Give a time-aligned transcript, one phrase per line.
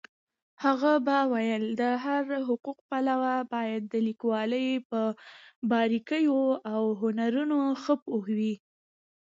[0.63, 1.65] هغە به ویل
[2.05, 5.01] هر حقوقپوه باید د لیکوالۍ په
[5.69, 8.55] باريكييواو هنرونو هم ښه پوهوي.